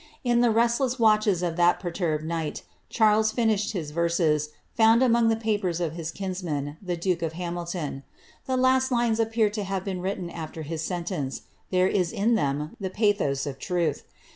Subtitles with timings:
[0.23, 5.35] In the restless watches of that perturbed night Charles finished his verses, found among the
[5.35, 8.01] papers of his kinsman, th( duke of Hamilton.^
[8.47, 12.75] The last lines appear to have been written after hi sentence; there is in them
[12.79, 14.03] the pathos of truth.